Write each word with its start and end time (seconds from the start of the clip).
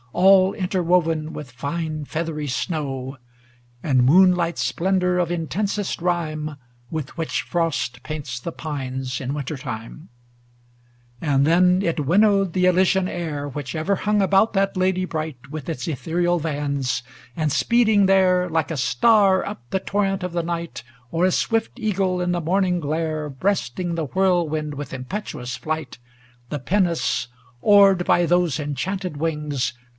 All 0.13 0.53
interwoven 0.53 1.31
with 1.31 1.51
fine 1.51 2.03
feathery 2.03 2.47
snow 2.47 3.17
And 3.81 4.03
moonlight 4.03 4.57
splendor 4.57 5.19
of 5.19 5.31
intensest 5.31 6.01
rime 6.01 6.55
With 6.89 7.15
which 7.17 7.43
frost 7.43 8.03
paints 8.03 8.37
the 8.39 8.51
pines 8.51 9.21
in 9.21 9.33
winter 9.33 9.55
time; 9.55 10.09
XLV 11.21 11.27
And 11.33 11.47
then 11.47 11.81
it 11.83 12.05
winnowed 12.05 12.51
the 12.53 12.65
Elysian 12.65 13.07
air, 13.07 13.47
Which 13.47 13.73
ever 13.75 13.97
hung 13.97 14.21
about 14.23 14.51
that 14.53 14.75
lady 14.75 15.05
bright, 15.05 15.49
With 15.51 15.69
its 15.69 15.87
ethereal 15.87 16.39
vans; 16.39 17.03
and 17.37 17.51
speeding 17.51 18.05
there. 18.07 18.49
Like 18.49 18.71
a 18.71 18.77
star 18.77 19.45
up 19.45 19.61
the 19.69 19.79
torrent 19.79 20.23
of 20.23 20.33
the 20.33 20.43
night, 20.43 20.83
Or 21.11 21.25
a 21.25 21.31
swift 21.31 21.79
eagle 21.79 22.19
in 22.19 22.31
the 22.33 22.41
morning 22.41 22.79
glare 22.81 23.29
Breasting 23.29 23.95
the 23.95 24.05
whirlwind 24.05 24.73
with 24.73 24.93
impetuous 24.95 25.55
flight, 25.55 25.99
The 26.49 26.59
pinnace, 26.59 27.27
oared 27.61 28.03
by 28.03 28.25
those 28.25 28.59
enchanted 28.59 29.15
wings. 29.15 29.73